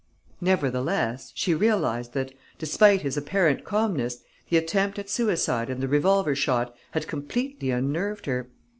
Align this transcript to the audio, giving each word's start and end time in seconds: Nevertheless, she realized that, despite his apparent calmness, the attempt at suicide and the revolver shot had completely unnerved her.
Nevertheless, 0.41 1.31
she 1.35 1.53
realized 1.53 2.13
that, 2.13 2.33
despite 2.57 3.03
his 3.03 3.17
apparent 3.17 3.63
calmness, 3.63 4.23
the 4.49 4.57
attempt 4.57 4.97
at 4.97 5.11
suicide 5.11 5.69
and 5.69 5.79
the 5.79 5.87
revolver 5.87 6.33
shot 6.33 6.75
had 6.93 7.05
completely 7.05 7.69
unnerved 7.69 8.25
her. 8.25 8.49